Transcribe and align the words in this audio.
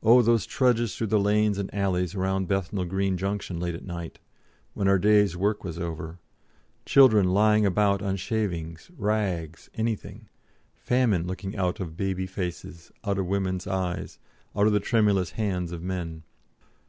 Oh, 0.00 0.22
those 0.22 0.46
trudges 0.46 0.94
through 0.94 1.08
the 1.08 1.18
lanes 1.18 1.58
and 1.58 1.74
alleys 1.74 2.14
round 2.14 2.46
Bethnal 2.46 2.84
Green 2.84 3.16
Junction 3.18 3.58
late 3.58 3.74
at 3.74 3.84
night, 3.84 4.20
when 4.74 4.86
our 4.86 4.96
day's 4.96 5.36
work 5.36 5.64
was 5.64 5.76
over; 5.76 6.20
children 6.84 7.30
lying 7.34 7.66
about 7.66 8.00
on 8.00 8.14
shavings, 8.14 8.92
rags, 8.96 9.68
anything; 9.74 10.28
famine 10.76 11.26
looking 11.26 11.56
out 11.56 11.80
of 11.80 11.96
baby 11.96 12.28
faces, 12.28 12.92
out 13.04 13.18
of 13.18 13.26
women's 13.26 13.66
eyes, 13.66 14.20
out 14.54 14.68
of 14.68 14.72
the 14.72 14.78
tremulous 14.78 15.32
hands 15.32 15.72
of 15.72 15.82
men. 15.82 16.22